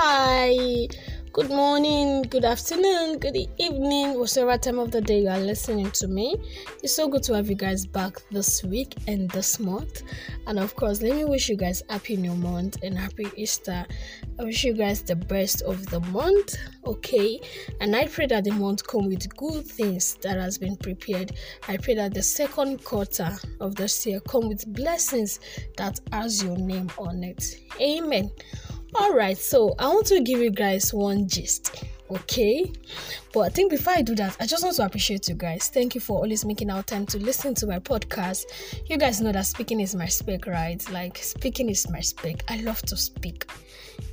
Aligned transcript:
Hi, 0.00 0.86
good 1.32 1.50
morning, 1.50 2.22
good 2.22 2.44
afternoon, 2.44 3.18
good 3.18 3.36
evening, 3.58 4.16
whatever 4.16 4.56
time 4.56 4.78
of 4.78 4.92
the 4.92 5.00
day 5.00 5.22
you 5.22 5.28
are 5.28 5.40
listening 5.40 5.90
to 5.90 6.06
me. 6.06 6.36
It's 6.84 6.94
so 6.94 7.08
good 7.08 7.24
to 7.24 7.34
have 7.34 7.50
you 7.50 7.56
guys 7.56 7.84
back 7.84 8.14
this 8.30 8.62
week 8.62 8.94
and 9.08 9.28
this 9.32 9.58
month. 9.58 10.04
And 10.46 10.60
of 10.60 10.76
course, 10.76 11.02
let 11.02 11.16
me 11.16 11.24
wish 11.24 11.48
you 11.48 11.56
guys 11.56 11.82
happy 11.90 12.16
new 12.16 12.36
month 12.36 12.80
and 12.84 12.96
happy 12.96 13.26
Easter. 13.36 13.84
I 14.38 14.44
wish 14.44 14.62
you 14.62 14.72
guys 14.72 15.02
the 15.02 15.16
best 15.16 15.62
of 15.62 15.84
the 15.86 15.98
month, 15.98 16.54
okay? 16.86 17.40
And 17.80 17.96
I 17.96 18.06
pray 18.06 18.26
that 18.26 18.44
the 18.44 18.52
month 18.52 18.86
come 18.86 19.08
with 19.08 19.36
good 19.36 19.66
things 19.66 20.14
that 20.22 20.38
has 20.38 20.58
been 20.58 20.76
prepared. 20.76 21.32
I 21.66 21.76
pray 21.76 21.96
that 21.96 22.14
the 22.14 22.22
second 22.22 22.84
quarter 22.84 23.36
of 23.58 23.74
this 23.74 24.06
year 24.06 24.20
come 24.20 24.48
with 24.48 24.72
blessings 24.72 25.40
that 25.76 25.98
has 26.12 26.40
your 26.40 26.56
name 26.56 26.88
on 26.98 27.24
it. 27.24 27.44
Amen. 27.80 28.30
All 28.94 29.14
right, 29.14 29.36
so 29.36 29.74
I 29.78 29.88
want 29.88 30.06
to 30.06 30.20
give 30.20 30.40
you 30.40 30.50
guys 30.50 30.94
one 30.94 31.28
gist, 31.28 31.84
okay? 32.10 32.72
But 33.34 33.40
I 33.40 33.48
think 33.50 33.70
before 33.70 33.92
I 33.92 34.02
do 34.02 34.14
that, 34.14 34.36
I 34.40 34.46
just 34.46 34.64
want 34.64 34.76
to 34.76 34.84
appreciate 34.84 35.28
you 35.28 35.34
guys. 35.34 35.68
Thank 35.68 35.94
you 35.94 36.00
for 36.00 36.16
always 36.16 36.44
making 36.44 36.70
our 36.70 36.82
time 36.82 37.04
to 37.06 37.18
listen 37.18 37.54
to 37.56 37.66
my 37.66 37.78
podcast. 37.80 38.44
You 38.86 38.96
guys 38.96 39.20
know 39.20 39.30
that 39.32 39.44
speaking 39.46 39.80
is 39.80 39.94
my 39.94 40.06
spec, 40.06 40.46
right? 40.46 40.82
Like 40.90 41.18
speaking 41.18 41.68
is 41.68 41.88
my 41.90 42.00
spec. 42.00 42.44
I 42.48 42.62
love 42.62 42.80
to 42.82 42.96
speak. 42.96 43.46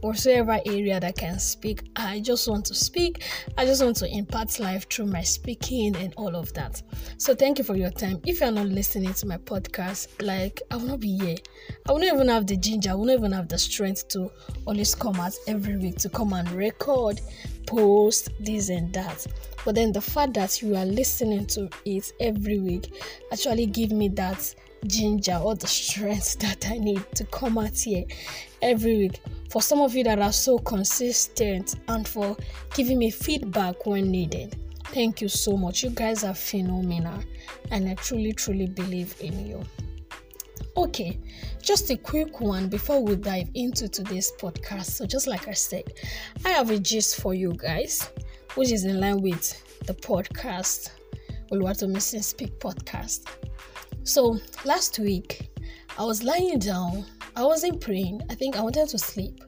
Whatsoever 0.02 0.60
area 0.66 1.00
that 1.00 1.18
can 1.18 1.40
speak, 1.40 1.90
I 1.96 2.20
just 2.20 2.48
want 2.48 2.66
to 2.66 2.74
speak. 2.76 3.24
I 3.58 3.66
just 3.66 3.84
want 3.84 3.96
to 3.98 4.08
impart 4.08 4.60
life 4.60 4.88
through 4.90 5.08
my 5.08 5.22
speaking 5.22 5.96
and 5.96 6.14
all 6.16 6.36
of 6.36 6.54
that. 6.54 6.82
So 7.18 7.34
thank 7.34 7.58
you 7.58 7.64
for 7.64 7.76
your 7.76 7.90
time. 7.90 8.22
If 8.26 8.40
you're 8.40 8.52
not 8.52 8.68
listening 8.68 9.14
to 9.14 9.26
my 9.26 9.38
podcast, 9.38 10.08
like 10.22 10.62
I 10.70 10.76
will 10.78 10.88
not 10.88 11.00
be 11.00 11.18
here. 11.18 11.38
I 11.88 11.92
will 11.92 12.00
not 12.00 12.14
even 12.14 12.28
have 12.28 12.48
the 12.48 12.58
ginger, 12.58 12.92
I 12.92 12.96
will 12.96 13.06
not 13.06 13.14
even 13.14 13.32
have 13.32 13.48
the 13.48 13.58
strength 13.58 14.08
to 14.10 14.32
always 14.66 14.94
come 14.94 15.16
out 15.16 15.34
every 15.48 15.78
week 15.78 15.98
to 16.00 16.10
come 16.10 16.34
and 16.34 16.50
record, 16.52 17.22
post 17.66 18.30
this 18.40 18.70
and 18.70 18.94
that. 18.94 19.26
But 19.64 19.76
then 19.76 19.92
the 19.92 20.02
fact 20.02 20.36
that 20.36 20.62
you 20.62 20.76
are 20.76 20.86
listening 20.86 21.48
to 21.48 21.70
it 21.86 22.12
every 22.20 22.60
week 22.60 22.94
actually 23.32 23.66
give 23.66 23.92
me 23.92 24.10
that 24.10 24.54
ginger 24.88 25.34
all 25.34 25.56
the 25.56 25.68
strength 25.68 26.40
that 26.40 26.70
I 26.70 26.78
need 26.78 27.04
to 27.16 27.26
come 27.26 27.58
out 27.58 27.78
here 27.78 28.06
every 28.62 28.98
week. 28.98 29.22
For 29.50 29.62
some 29.62 29.82
of 29.82 29.96
you 29.96 30.04
that 30.04 30.20
are 30.20 30.34
so 30.34 30.58
consistent 30.60 31.76
and 31.88 32.08
for 32.08 32.36
giving 32.74 33.00
me 33.00 33.12
feedback 33.12 33.86
when 33.86 34.12
needed. 34.12 34.56
Thank 34.86 35.22
you 35.22 35.28
so 35.28 35.58
much. 35.58 35.84
You 35.84 35.90
guys 35.90 36.24
are 36.24 36.34
phenomenal 36.34 37.20
and 37.72 37.90
I 37.90 37.96
truly, 37.96 38.34
truly 38.34 38.68
believe 38.68 39.16
in 39.22 39.46
you. 39.46 39.64
Okay, 40.78 41.18
just 41.62 41.90
a 41.90 41.96
quick 41.96 42.42
one 42.42 42.68
before 42.68 43.02
we 43.02 43.16
dive 43.16 43.50
into 43.54 43.88
today's 43.88 44.32
podcast. 44.38 44.88
So, 44.88 45.06
just 45.06 45.26
like 45.26 45.48
I 45.48 45.54
said, 45.54 45.84
I 46.44 46.50
have 46.50 46.70
a 46.70 46.78
gist 46.78 47.22
for 47.22 47.34
you 47.34 47.54
guys, 47.54 48.10
which 48.56 48.74
is 48.74 48.84
in 48.84 49.00
line 49.00 49.22
with 49.22 49.64
the 49.86 49.94
podcast, 49.94 50.90
Oluwatomisin 51.52 52.22
Speak 52.22 52.60
podcast. 52.60 53.45
So, 54.06 54.40
last 54.66 55.00
week, 55.00 55.50
I 55.98 56.04
was 56.04 56.24
lying 56.24 56.60
down, 56.60 57.08
I 57.36 57.44
wasn't 57.44 57.82
praying, 57.82 58.22
I 58.30 58.36
think 58.36 58.56
I 58.56 58.62
wanted 58.62 58.88
to 58.90 59.00
sleep. 59.00 59.44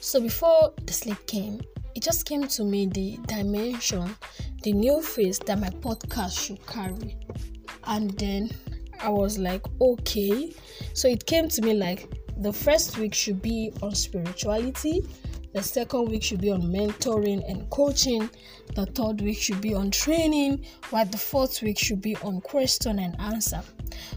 So, 0.00 0.22
before 0.22 0.72
the 0.86 0.92
sleep 0.94 1.18
came, 1.26 1.60
it 1.94 2.02
just 2.02 2.24
came 2.24 2.48
to 2.48 2.64
me 2.64 2.86
the 2.86 3.18
dimension, 3.26 4.16
the 4.62 4.72
new 4.72 5.02
face 5.02 5.38
that 5.40 5.60
my 5.60 5.68
podcast 5.68 6.46
should 6.46 6.66
carry. 6.66 7.18
And 7.84 8.12
then 8.12 8.50
I 9.02 9.10
was 9.10 9.38
like, 9.38 9.66
okay. 9.82 10.50
So 10.94 11.06
it 11.06 11.26
came 11.26 11.50
to 11.50 11.60
me 11.60 11.74
like 11.74 12.10
the 12.38 12.54
first 12.54 12.96
week 12.96 13.12
should 13.12 13.42
be 13.42 13.70
on 13.82 13.94
spirituality, 13.94 15.02
the 15.52 15.62
second 15.62 16.08
week 16.08 16.22
should 16.22 16.40
be 16.40 16.50
on 16.50 16.62
mentoring 16.62 17.42
and 17.50 17.68
coaching, 17.68 18.30
the 18.74 18.86
third 18.86 19.20
week 19.20 19.36
should 19.36 19.60
be 19.60 19.74
on 19.74 19.90
training, 19.90 20.64
while 20.88 21.04
the 21.04 21.18
fourth 21.18 21.60
week 21.60 21.78
should 21.78 22.00
be 22.00 22.16
on 22.16 22.40
question 22.40 22.98
and 22.98 23.14
answer. 23.20 23.62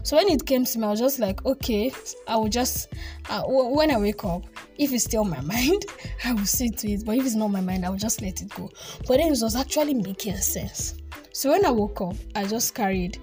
So 0.02 0.16
when 0.16 0.28
it 0.28 0.44
came 0.46 0.64
to 0.64 0.78
me, 0.78 0.86
I 0.86 0.90
was 0.90 1.00
just 1.00 1.18
like, 1.18 1.44
okay, 1.44 1.92
I 2.28 2.36
will 2.36 2.48
just, 2.48 2.92
uh, 3.30 3.42
when 3.46 3.90
I 3.90 3.98
wake 3.98 4.24
up, 4.24 4.44
if 4.76 4.92
it's 4.92 5.04
still 5.04 5.24
my 5.24 5.40
mind, 5.54 5.84
I 6.24 6.32
will 6.32 6.46
see 6.46 6.70
to 6.70 6.90
it. 6.90 7.04
But 7.04 7.16
if 7.16 7.26
it's 7.26 7.34
not 7.34 7.48
my 7.48 7.60
mind, 7.60 7.84
I 7.84 7.90
will 7.90 7.96
just 7.96 8.20
let 8.22 8.42
it 8.42 8.48
go. 8.50 8.70
But 9.06 9.18
then 9.18 9.28
it 9.28 9.30
was 9.30 9.56
actually 9.56 9.94
making 9.94 10.36
sense. 10.36 10.94
So 11.32 11.50
when 11.50 11.64
I 11.64 11.70
woke 11.70 12.00
up, 12.00 12.16
I 12.34 12.46
just 12.46 12.74
carried 12.74 13.18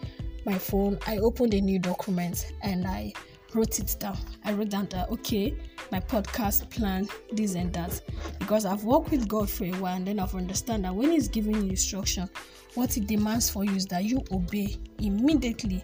my 0.45 0.57
phone, 0.57 0.97
I 1.07 1.17
opened 1.17 1.53
a 1.53 1.61
new 1.61 1.79
document 1.79 2.53
and 2.61 2.87
I 2.87 3.13
wrote 3.53 3.79
it 3.79 3.95
down. 3.99 4.17
I 4.43 4.53
wrote 4.53 4.69
down 4.69 4.87
that 4.91 5.09
okay, 5.09 5.55
my 5.91 5.99
podcast 5.99 6.69
plan, 6.69 7.07
this 7.31 7.55
and 7.55 7.71
that. 7.73 8.01
Because 8.39 8.65
I've 8.65 8.83
worked 8.83 9.11
with 9.11 9.27
God 9.27 9.49
for 9.49 9.65
a 9.65 9.71
while 9.73 9.95
and 9.95 10.07
then 10.07 10.19
I've 10.19 10.35
understand 10.35 10.85
that 10.85 10.95
when 10.95 11.11
He's 11.11 11.27
giving 11.27 11.55
you 11.55 11.69
instruction, 11.69 12.29
what 12.75 12.93
He 12.93 13.01
demands 13.01 13.49
for 13.49 13.63
you 13.63 13.75
is 13.75 13.85
that 13.87 14.05
you 14.05 14.23
obey 14.31 14.77
immediately. 14.99 15.83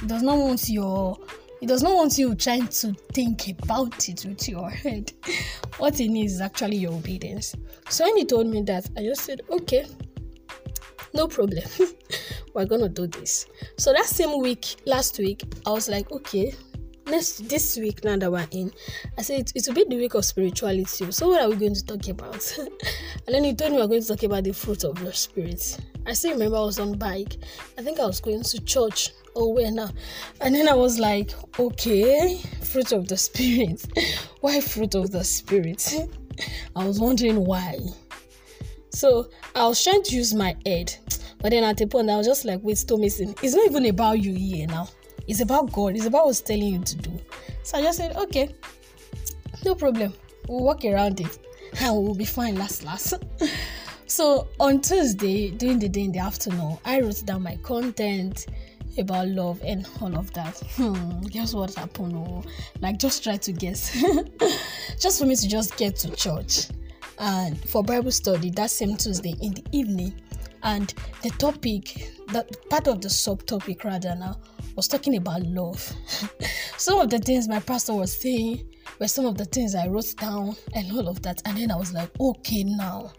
He 0.00 0.06
does 0.06 0.22
not 0.22 0.38
want 0.38 0.68
your 0.68 1.18
he 1.60 1.66
does 1.66 1.82
not 1.82 1.94
want 1.94 2.16
you 2.16 2.34
trying 2.36 2.68
to 2.68 2.92
think 3.12 3.48
about 3.48 4.08
it 4.08 4.24
with 4.24 4.48
your 4.48 4.70
head. 4.70 5.12
What 5.78 6.00
it 6.00 6.08
needs 6.08 6.34
is 6.34 6.40
actually 6.40 6.76
your 6.76 6.92
obedience. 6.92 7.54
So 7.88 8.04
when 8.04 8.16
he 8.16 8.24
told 8.24 8.48
me 8.48 8.62
that, 8.62 8.88
I 8.96 9.02
just 9.02 9.22
said, 9.22 9.42
okay, 9.48 9.86
no 11.14 11.26
problem. 11.28 11.64
We're 12.54 12.66
gonna 12.66 12.88
do 12.88 13.06
this. 13.06 13.46
So 13.76 13.92
that 13.92 14.06
same 14.06 14.40
week, 14.40 14.76
last 14.86 15.18
week, 15.18 15.42
I 15.66 15.70
was 15.70 15.88
like, 15.88 16.10
okay, 16.10 16.54
next 17.08 17.48
this 17.48 17.76
week 17.76 18.04
now 18.04 18.16
that 18.16 18.30
we're 18.30 18.46
in, 18.50 18.72
I 19.16 19.22
said 19.22 19.40
it, 19.40 19.52
it 19.54 19.66
will 19.66 19.74
be 19.74 19.84
the 19.88 19.96
week 19.96 20.14
of 20.14 20.24
spirituality. 20.24 21.10
So 21.10 21.28
what 21.28 21.42
are 21.42 21.48
we 21.48 21.56
going 21.56 21.74
to 21.74 21.84
talk 21.84 22.06
about? 22.08 22.58
and 22.58 23.34
then 23.34 23.44
he 23.44 23.54
told 23.54 23.72
me 23.72 23.78
we 23.78 23.82
are 23.82 23.88
going 23.88 24.02
to 24.02 24.08
talk 24.08 24.22
about 24.22 24.44
the 24.44 24.52
fruit 24.52 24.84
of 24.84 24.98
the 24.98 25.12
spirit. 25.12 25.78
I 26.06 26.12
still 26.12 26.32
remember 26.32 26.56
I 26.56 26.60
was 26.60 26.78
on 26.78 26.98
bike. 26.98 27.36
I 27.78 27.82
think 27.82 28.00
I 28.00 28.06
was 28.06 28.20
going 28.20 28.42
to 28.42 28.60
church 28.64 29.10
or 29.34 29.54
where 29.54 29.70
now? 29.70 29.90
And 30.40 30.54
then 30.54 30.68
I 30.68 30.74
was 30.74 30.98
like, 30.98 31.32
okay, 31.58 32.40
fruit 32.62 32.92
of 32.92 33.08
the 33.08 33.16
spirit. 33.16 33.86
why 34.40 34.60
fruit 34.60 34.94
of 34.94 35.10
the 35.10 35.24
spirit? 35.24 35.94
I 36.76 36.84
was 36.84 37.00
wondering 37.00 37.44
why. 37.44 37.78
So 38.90 39.28
I 39.54 39.66
was 39.66 39.82
trying 39.82 40.02
to 40.04 40.14
use 40.14 40.34
my 40.34 40.56
head, 40.66 40.96
but 41.40 41.50
then 41.50 41.64
at 41.64 41.80
a 41.80 41.86
point 41.86 42.10
I 42.10 42.16
was 42.16 42.26
just 42.26 42.44
like, 42.44 42.60
wait, 42.62 42.84
missing. 42.98 43.34
It's 43.42 43.54
not 43.54 43.66
even 43.66 43.86
about 43.86 44.20
you 44.20 44.34
here 44.34 44.66
now. 44.66 44.88
It's 45.26 45.40
about 45.40 45.72
God. 45.72 45.94
It's 45.94 46.06
about 46.06 46.26
what's 46.26 46.40
telling 46.40 46.74
you 46.74 46.82
to 46.82 46.96
do. 46.96 47.12
So 47.62 47.78
I 47.78 47.82
just 47.82 47.98
said, 47.98 48.16
okay, 48.16 48.54
no 49.64 49.74
problem. 49.74 50.14
We'll 50.48 50.64
walk 50.64 50.84
around 50.84 51.20
it 51.20 51.38
and 51.80 51.94
we'll 51.94 52.14
be 52.14 52.24
fine 52.24 52.56
last 52.56 52.84
last. 52.84 53.14
so 54.06 54.48
on 54.58 54.80
Tuesday, 54.80 55.50
during 55.50 55.78
the 55.78 55.88
day 55.88 56.04
in 56.04 56.12
the 56.12 56.20
afternoon, 56.20 56.78
I 56.84 57.00
wrote 57.00 57.24
down 57.26 57.42
my 57.42 57.56
content 57.56 58.46
about 58.96 59.28
love 59.28 59.60
and 59.64 59.88
all 60.00 60.16
of 60.16 60.32
that. 60.32 60.56
Hmm, 60.76 61.20
guess 61.22 61.54
what 61.54 61.74
happened? 61.74 62.14
Oh, 62.14 62.42
like 62.80 62.98
just 62.98 63.22
try 63.22 63.36
to 63.36 63.52
guess. 63.52 63.96
just 65.00 65.18
for 65.18 65.26
me 65.26 65.36
to 65.36 65.48
just 65.48 65.76
get 65.76 65.96
to 65.96 66.10
church 66.14 66.68
and 67.18 67.58
for 67.68 67.82
Bible 67.82 68.10
study 68.10 68.50
that 68.50 68.70
same 68.70 68.96
Tuesday 68.96 69.34
in 69.40 69.54
the 69.54 69.64
evening. 69.72 70.14
And 70.62 70.92
the 71.22 71.30
topic, 71.30 72.12
that 72.32 72.48
part 72.68 72.88
of 72.88 73.00
the 73.00 73.08
subtopic 73.08 73.84
rather 73.84 74.14
now, 74.16 74.36
was 74.74 74.88
talking 74.88 75.16
about 75.16 75.42
love. 75.42 75.80
some 76.76 77.00
of 77.00 77.10
the 77.10 77.18
things 77.18 77.48
my 77.48 77.60
pastor 77.60 77.94
was 77.94 78.20
saying 78.20 78.64
were 78.98 79.08
some 79.08 79.26
of 79.26 79.36
the 79.36 79.44
things 79.44 79.74
I 79.74 79.86
wrote 79.86 80.14
down 80.16 80.56
and 80.74 80.90
all 80.92 81.08
of 81.08 81.22
that. 81.22 81.42
And 81.44 81.58
then 81.58 81.70
I 81.70 81.76
was 81.76 81.92
like, 81.92 82.10
okay, 82.20 82.64
now. 82.64 83.12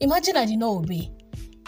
Imagine 0.00 0.36
I 0.36 0.46
did 0.46 0.58
not 0.58 0.70
obey. 0.70 1.10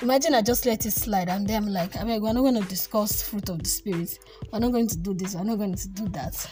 Imagine 0.02 0.34
I 0.34 0.42
just 0.42 0.66
let 0.66 0.84
it 0.84 0.90
slide 0.90 1.28
and 1.28 1.46
then 1.46 1.62
I'm 1.62 1.68
like, 1.68 1.96
I 1.96 2.02
we're 2.02 2.32
not 2.32 2.40
going 2.40 2.60
to 2.60 2.68
discuss 2.68 3.22
fruit 3.22 3.48
of 3.48 3.62
the 3.62 3.68
spirit. 3.68 4.18
We're 4.52 4.58
not 4.58 4.72
going 4.72 4.88
to 4.88 4.96
do 4.96 5.14
this. 5.14 5.36
We're 5.36 5.44
not 5.44 5.58
going 5.58 5.76
to 5.76 5.88
do 5.88 6.08
that. 6.08 6.50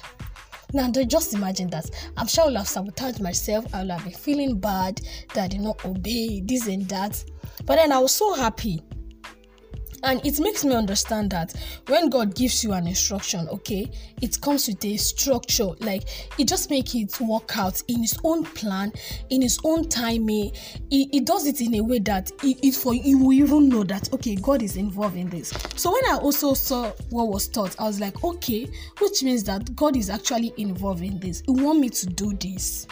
Now, 0.73 0.89
just 0.89 1.35
imagine 1.35 1.69
that. 1.71 1.91
I'm 2.17 2.29
sure 2.29 2.45
I 2.45 2.47
will 2.47 2.57
have 2.59 2.69
sabotaged 2.69 3.21
myself. 3.21 3.67
I 3.75 3.83
will 3.83 3.91
have 3.91 4.05
been 4.05 4.13
feeling 4.13 4.61
bad 4.61 5.01
that 5.35 5.45
I 5.45 5.49
did 5.49 5.63
not 5.63 5.85
obey 5.85 6.43
this 6.43 6.69
and 6.69 6.89
that. 6.91 7.25
But 7.67 7.75
then 7.75 7.91
I 7.91 7.99
was 7.99 8.15
so 8.15 8.35
happy 8.35 8.85
and 10.03 10.25
it 10.25 10.41
makes 10.41 10.65
me 10.65 10.75
understand 10.75 11.31
that 11.31 11.55
when 11.89 12.09
god 12.09 12.35
gives 12.35 12.65
you 12.65 12.73
an 12.73 12.87
instruction 12.87 13.49
okay 13.49 13.91
it 14.23 14.41
comes 14.41 14.69
with 14.69 14.85
a 14.85 14.97
structure. 14.97 15.69
Like 15.81 16.05
it 16.39 16.49
just 16.49 16.71
makes 16.71 16.95
it 16.95 17.21
work 17.21 17.57
out 17.57 17.83
in 17.89 18.01
his 18.01 18.19
own 18.25 18.45
plan 18.45 18.93
in 19.31 19.43
his 19.43 19.59
own 19.65 19.89
timing. 19.89 20.53
He, 20.89 21.09
he 21.13 21.21
does 21.21 21.47
it 21.47 21.61
in 21.61 21.75
a 21.75 21.81
way 21.81 21.99
that 22.01 22.31
it 22.43 22.75
for 22.75 22.95
you 22.95 23.19
will 23.19 23.33
even 23.33 23.69
know 23.69 23.85
that 23.85 24.13
okay 24.13 24.37
god 24.37 24.63
is 24.63 24.77
involved 24.77 25.17
in 25.17 25.29
this. 25.29 25.53
So 25.77 25.93
when 25.93 26.05
i 26.11 26.19
also 26.19 26.55
saw 26.55 26.91
what 27.11 27.29
was 27.29 27.49
taught 27.49 27.79
i 27.81 27.85
was 27.85 28.01
like 28.01 28.23
okay 28.23 28.69
which 28.99 29.23
means 29.23 29.45
that 29.45 29.75
god 29.77 29.97
is 29.97 30.11
actually 30.11 30.53
involved 30.57 31.03
in 31.03 31.19
this. 31.19 31.43
He 31.47 31.53
want 31.53 31.81
me 31.81 31.89
to 31.91 32.07
do 32.07 32.33
this 32.35 32.87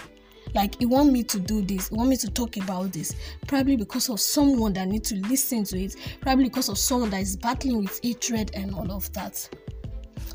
like 0.54 0.80
you 0.80 0.88
want 0.88 1.12
me 1.12 1.22
to 1.22 1.38
do 1.38 1.62
this 1.62 1.90
you 1.90 1.96
want 1.96 2.08
me 2.08 2.16
to 2.16 2.30
talk 2.30 2.56
about 2.56 2.92
this 2.92 3.14
probably 3.46 3.76
because 3.76 4.08
of 4.08 4.20
someone 4.20 4.72
that 4.72 4.88
need 4.88 5.04
to 5.04 5.16
listen 5.28 5.64
to 5.64 5.78
it 5.78 5.96
probably 6.20 6.44
because 6.44 6.68
of 6.68 6.78
someone 6.78 7.10
that 7.10 7.20
is 7.20 7.36
battling 7.36 7.82
with 7.82 8.00
hatred 8.02 8.50
and 8.54 8.74
all 8.74 8.90
of 8.92 9.12
that. 9.12 9.48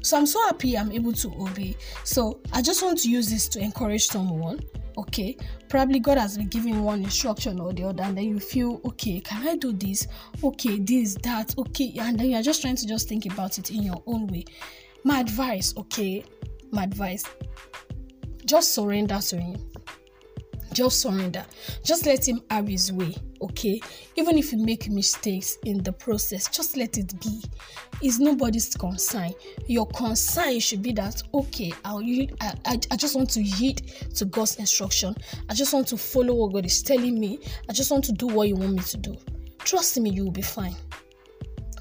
So 0.01 0.17
i'm 0.17 0.25
so 0.25 0.41
happy 0.45 0.77
i'm 0.77 0.91
able 0.91 1.13
to 1.13 1.29
obey. 1.39 1.75
So 2.03 2.41
i 2.51 2.61
just 2.61 2.83
want 2.83 2.99
to 2.99 3.09
use 3.09 3.29
this 3.29 3.47
to 3.49 3.59
encourage 3.59 4.07
someone 4.07 4.59
okay? 4.97 5.35
Probably 5.69 5.99
god 5.99 6.17
has 6.17 6.37
been 6.37 6.49
giving 6.49 6.83
one 6.83 7.03
instruction 7.03 7.59
or 7.59 7.73
the 7.73 7.83
other 7.83 8.03
and 8.03 8.17
then 8.17 8.25
you 8.25 8.39
feel 8.39 8.81
okay 8.85 9.19
can 9.19 9.47
i 9.47 9.55
do 9.55 9.71
this? 9.71 10.07
Okay 10.43 10.79
this 10.79 11.15
that 11.23 11.57
okay 11.57 11.95
and 11.99 12.19
then 12.19 12.29
you're 12.29 12.41
just 12.41 12.61
trying 12.61 12.75
to 12.75 12.85
just 12.85 13.09
think 13.09 13.25
about 13.25 13.57
it 13.57 13.71
in 13.71 13.83
your 13.83 14.03
own 14.05 14.27
way. 14.27 14.45
My 15.03 15.21
advice 15.21 15.73
okay? 15.77 16.23
My 16.71 16.83
advice 16.83 17.23
just 18.45 18.73
surrender 18.73 19.19
to 19.19 19.37
him 19.37 19.72
just 20.73 21.01
surrender. 21.01 21.45
Just 21.83 22.05
let 22.05 22.27
him 22.27 22.41
have 22.49 22.67
his 22.67 22.91
way 22.91 23.15
okay? 23.43 23.79
Even 24.15 24.37
if 24.37 24.51
you 24.51 24.57
make 24.57 24.89
mistakes 24.89 25.57
in 25.65 25.83
the 25.83 25.91
process 25.91 26.47
just 26.49 26.77
let 26.77 26.97
it 26.97 27.19
be. 27.19 27.41
It's 28.01 28.19
nobody's 28.19 28.75
concern. 28.75 29.31
Your 29.67 29.87
concern 29.87 30.59
should 30.59 30.81
be 30.81 30.93
that 30.93 31.21
okay 31.33 31.73
i'll 31.85 32.01
I, 32.41 32.53
I, 32.65 32.79
I 32.91 32.95
just 32.95 33.15
want 33.15 33.29
to 33.31 33.43
heed 33.43 33.91
to 34.15 34.25
god's 34.25 34.55
instruction. 34.55 35.15
I 35.49 35.53
just 35.53 35.73
want 35.73 35.87
to 35.87 35.97
follow 35.97 36.33
what 36.33 36.53
god 36.53 36.65
is 36.65 36.81
telling 36.81 37.19
me. 37.19 37.39
I 37.69 37.73
just 37.73 37.91
want 37.91 38.03
to 38.05 38.11
do 38.11 38.27
what 38.27 38.47
you 38.47 38.55
want 38.55 38.73
me 38.73 38.79
to 38.79 38.97
do. 38.97 39.15
Trust 39.59 39.99
me 39.99 40.09
you 40.09 40.25
will 40.25 40.31
be 40.31 40.41
fine. 40.41 40.75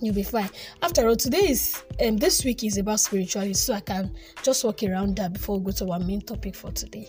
You'll 0.00 0.14
be 0.14 0.24
fine. 0.24 0.50
After 0.82 1.06
all 1.08 1.16
today 1.16 1.50
is 1.50 1.82
um 2.04 2.16
this 2.16 2.44
week 2.44 2.64
is 2.64 2.76
about 2.78 3.00
spirituality 3.00 3.54
so 3.54 3.74
i 3.74 3.80
can 3.80 4.12
just 4.42 4.64
walk 4.64 4.82
around 4.82 5.16
that 5.16 5.32
before 5.32 5.58
we 5.58 5.66
go 5.66 5.70
to 5.72 5.92
our 5.92 6.00
main 6.00 6.20
topic 6.20 6.56
for 6.56 6.72
today 6.72 7.08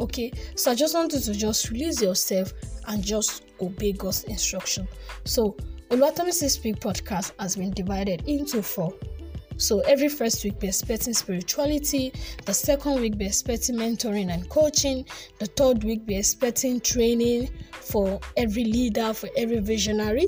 okay 0.00 0.32
so 0.54 0.70
i 0.70 0.74
just 0.74 0.94
wanted 0.94 1.22
to 1.22 1.32
just 1.32 1.70
release 1.70 2.00
yourself 2.02 2.52
and 2.88 3.02
just 3.02 3.42
obey 3.60 3.92
god's 3.92 4.24
instruction. 4.24 4.88
So 5.24 5.56
Oluwatomisin 5.90 6.50
Speak 6.50 6.80
podcast 6.80 7.32
has 7.38 7.56
been 7.56 7.70
divided 7.72 8.22
into 8.26 8.62
four. 8.62 8.92
So 9.56 9.80
every 9.80 10.08
first 10.08 10.44
week 10.44 10.54
we're 10.60 10.68
expecting 10.68 11.14
spirituality. 11.14 12.12
The 12.44 12.52
second 12.52 13.00
week 13.00 13.14
we're 13.18 13.28
expecting 13.28 13.76
mentoring 13.76 14.32
and 14.32 14.48
coaching. 14.50 15.06
The 15.38 15.46
third 15.46 15.84
week 15.84 16.02
we're 16.06 16.18
expecting 16.18 16.80
training 16.80 17.50
for 17.72 18.20
every 18.36 18.64
leader 18.64 19.14
for 19.14 19.30
every 19.36 19.60
visionary. 19.60 20.26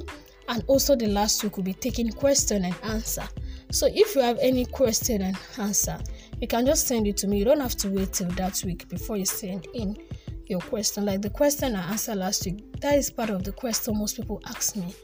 And 0.49 0.65
also 0.67 0.97
the 0.97 1.09
last 1.09 1.43
week 1.43 1.57
will 1.57 1.65
be 1.65 1.75
taking 1.75 2.11
question 2.11 2.65
and 2.65 2.75
answer. 2.85 3.29
So 3.71 3.87
if 3.93 4.15
you 4.15 4.23
have 4.23 4.39
any 4.41 4.65
question 4.65 5.21
and 5.21 5.37
answer 5.59 5.99
you 6.41 6.47
can 6.47 6.67
just 6.67 6.87
send 6.87 7.07
it 7.07 7.17
to 7.19 7.29
me. 7.29 7.39
You 7.39 7.45
don't 7.45 7.61
have 7.61 7.77
to 7.77 7.91
wait 7.91 8.13
till 8.13 8.29
that 8.31 8.63
week 8.65 8.89
before 8.89 9.17
you 9.17 9.25
send 9.25 9.67
in 9.75 9.97
your 10.47 10.61
question. 10.61 11.05
Like 11.05 11.23
the 11.23 11.31
question 11.31 11.75
I 11.75 11.91
answered 11.91 12.17
last 12.17 12.45
week, 12.47 12.81
that 12.81 12.95
is 12.97 13.11
part 13.11 13.31
of 13.31 13.45
the 13.45 13.53
question 13.53 13.99
most 13.99 14.17
people 14.17 14.41
ask 14.47 14.77
me. 14.77 14.95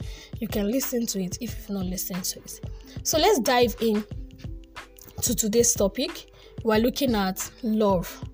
You 0.41 0.49
can 0.49 0.71
listen 0.71 1.07
to 1.07 1.23
it 1.23 1.39
if 1.41 1.57
you've 1.57 1.71
not 1.71 1.87
listened 1.87 2.25
to 2.25 2.41
it. 2.41 2.61
So 3.03 3.19
let's 3.19 3.41
dive 3.41 3.77
in 3.81 4.05
to 5.23 5.35
today's 5.35 5.75
topic. 5.75 6.31
We're 6.63 6.79
looking 6.79 7.15
at 7.15 7.51
love 7.63 8.25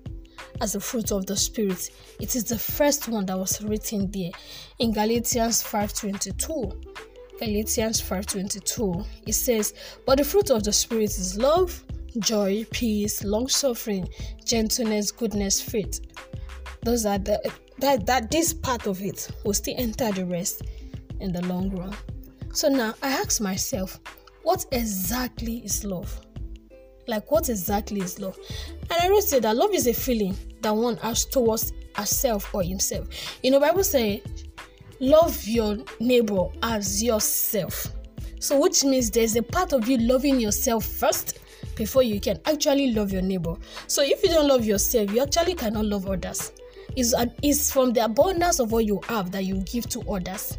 as 0.61 0.75
a 0.75 0.79
fruit 0.79 1.11
of 1.11 1.25
the 1.25 1.35
spirit. 1.35 1.89
It 2.19 2.35
is 2.35 2.43
the 2.45 2.57
first 2.57 3.07
one 3.07 3.25
that 3.25 3.37
was 3.37 3.61
written 3.63 4.09
there 4.11 4.31
in 4.79 4.91
Galatians 4.91 5.63
5:22. 5.63 6.71
Galatians 7.39 7.99
5:22. 7.99 9.03
It 9.25 9.33
says, 9.33 9.73
"But 10.05 10.19
the 10.19 10.23
fruit 10.23 10.51
of 10.51 10.63
the 10.63 10.71
spirit 10.71 11.09
is 11.17 11.37
love, 11.37 11.83
joy, 12.19 12.65
peace, 12.71 13.23
long 13.23 13.47
suffering, 13.47 14.07
gentleness, 14.45 15.11
goodness, 15.11 15.61
faith. 15.61 15.99
Those 16.83 17.05
are 17.05 17.17
the 17.17 17.39
that 17.79 18.05
that 18.05 18.31
this 18.31 18.53
part 18.53 18.87
of 18.87 19.01
it 19.01 19.29
will 19.45 19.53
still 19.53 19.75
enter 19.77 20.11
the 20.11 20.25
rest 20.25 20.63
in 21.19 21.31
the 21.31 21.41
long 21.45 21.69
run. 21.75 21.95
So 22.53 22.67
now 22.67 22.93
I 23.01 23.09
ask 23.09 23.39
myself, 23.41 23.99
what 24.43 24.65
exactly 24.71 25.57
is 25.63 25.83
love? 25.83 26.19
Like 27.07 27.31
what 27.31 27.49
exactly 27.49 28.01
is 28.01 28.19
love? 28.19 28.37
And 28.81 28.93
I 29.01 29.09
wrote 29.09 29.23
say 29.23 29.39
that 29.39 29.55
love 29.55 29.73
is 29.73 29.87
a 29.87 29.93
feeling 29.93 30.35
that 30.61 30.75
one 30.75 30.97
has 30.97 31.25
towards 31.25 31.73
herself 31.95 32.53
or 32.53 32.63
himself. 32.63 33.07
You 33.43 33.51
know, 33.51 33.59
Bible 33.59 33.83
say, 33.83 34.23
love 34.99 35.43
your 35.45 35.77
neighbor 35.99 36.47
as 36.63 37.01
yourself. 37.01 37.87
So 38.39 38.59
which 38.59 38.83
means 38.83 39.11
there's 39.11 39.35
a 39.35 39.43
part 39.43 39.73
of 39.73 39.87
you 39.87 39.97
loving 39.97 40.39
yourself 40.39 40.85
first 40.85 41.39
before 41.75 42.03
you 42.03 42.19
can 42.19 42.39
actually 42.45 42.91
love 42.91 43.11
your 43.11 43.21
neighbor. 43.21 43.55
So 43.87 44.01
if 44.03 44.23
you 44.23 44.29
don't 44.29 44.47
love 44.47 44.65
yourself, 44.65 45.11
you 45.11 45.21
actually 45.21 45.55
cannot 45.55 45.85
love 45.85 46.07
others. 46.07 46.51
It's, 46.95 47.13
it's 47.41 47.71
from 47.71 47.93
the 47.93 48.05
abundance 48.05 48.59
of 48.59 48.71
what 48.71 48.85
you 48.85 48.99
have 49.07 49.31
that 49.31 49.45
you 49.45 49.57
give 49.61 49.87
to 49.89 50.01
others. 50.11 50.57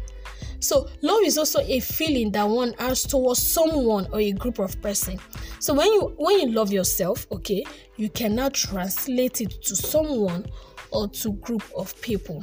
So 0.63 0.87
love 1.01 1.19
is 1.25 1.37
also 1.37 1.59
a 1.59 1.81
feeling 1.81 2.31
that 2.31 2.45
one 2.45 2.73
has 2.79 3.03
towards 3.03 3.41
someone 3.43 4.07
or 4.13 4.21
a 4.21 4.31
group 4.31 4.59
of 4.59 4.81
person. 4.81 5.19
So 5.59 5.73
when 5.73 5.87
you 5.87 6.13
when 6.17 6.39
you 6.39 6.51
love 6.53 6.71
yourself, 6.71 7.27
okay, 7.33 7.65
you 7.97 8.09
cannot 8.09 8.53
translate 8.53 9.41
it 9.41 9.61
to 9.63 9.75
someone 9.75 10.45
or 10.91 11.09
to 11.09 11.33
group 11.33 11.63
of 11.75 11.99
people. 12.01 12.41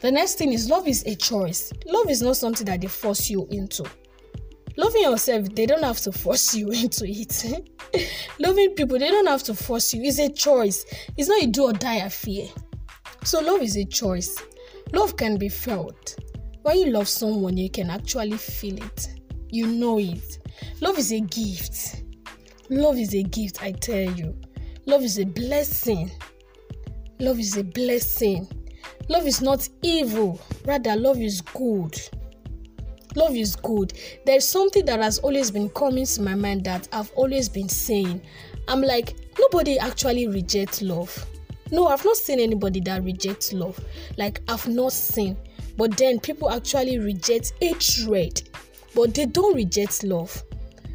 The 0.00 0.10
next 0.10 0.38
thing 0.38 0.52
is 0.52 0.68
love 0.68 0.88
is 0.88 1.04
a 1.06 1.14
choice. 1.14 1.72
Love 1.86 2.10
is 2.10 2.20
not 2.20 2.36
something 2.36 2.66
that 2.66 2.80
they 2.80 2.88
force 2.88 3.30
you 3.30 3.46
into 3.52 3.84
loving 4.76 5.02
yourself 5.02 5.48
they 5.54 5.66
don't 5.66 5.82
have 5.82 6.00
to 6.00 6.12
force 6.12 6.54
you 6.54 6.70
into 6.72 7.04
it. 7.06 7.68
Loving 8.38 8.74
people 8.74 8.98
they 8.98 9.10
don't 9.10 9.26
have 9.26 9.42
to 9.44 9.54
force 9.54 9.92
you. 9.94 10.02
It's 10.02 10.18
a 10.18 10.28
choice. 10.30 10.84
It's 11.16 11.28
not 11.28 11.42
a 11.42 11.46
do 11.46 11.64
or 11.64 11.72
die 11.72 11.96
affair. 11.96 12.46
So 13.24 13.40
love 13.40 13.62
is 13.62 13.76
a 13.76 13.84
choice. 13.84 14.42
Love 14.92 15.16
can 15.16 15.38
be 15.38 15.48
felt. 15.48 16.16
When 16.62 16.78
you 16.78 16.90
love 16.90 17.08
someone 17.08 17.56
you 17.56 17.70
can 17.70 17.90
actually 17.90 18.36
feel 18.36 18.82
it. 18.82 19.08
You 19.50 19.66
know 19.66 19.98
it. 19.98 20.38
Love 20.80 20.98
is 20.98 21.12
a 21.12 21.20
gift. 21.20 22.02
Love 22.70 22.96
is 22.96 23.14
a 23.14 23.22
gift 23.22 23.62
i 23.62 23.72
tell 23.72 24.10
you. 24.12 24.34
Love 24.86 25.02
is 25.02 25.18
a 25.18 25.24
blessing. 25.24 26.10
Love 27.20 27.38
is 27.38 27.56
a 27.56 27.64
blessing. 27.64 28.48
Love 29.08 29.26
is 29.26 29.42
not 29.42 29.68
evil. 29.82 30.40
Rather 30.64 30.96
love 30.96 31.20
is 31.20 31.40
good 31.40 32.00
love 33.16 33.36
is 33.36 33.56
good. 33.56 33.92
There's 34.24 34.46
something 34.48 34.84
that 34.86 35.00
has 35.00 35.18
always 35.18 35.50
been 35.50 35.68
coming 35.70 36.06
to 36.06 36.22
my 36.22 36.34
mind 36.34 36.64
that 36.64 36.88
i've 36.92 37.10
always 37.12 37.48
been 37.48 37.68
saying. 37.68 38.22
I'm 38.68 38.80
like 38.82 39.14
nobody 39.38 39.78
actually 39.78 40.28
rejects 40.28 40.82
love. 40.82 41.26
No 41.70 41.88
i've 41.88 42.04
not 42.04 42.16
seen 42.16 42.40
anybody 42.40 42.80
that 42.80 43.02
rejects 43.04 43.52
love. 43.52 43.78
Like 44.16 44.40
i've 44.48 44.68
not 44.68 44.92
seen. 44.92 45.36
But 45.76 45.96
then 45.96 46.20
people 46.20 46.50
actually 46.50 46.98
reject 46.98 47.52
hatred 47.60 48.48
but 48.94 49.14
they 49.14 49.26
don't 49.26 49.54
reject 49.54 50.04
love. 50.04 50.42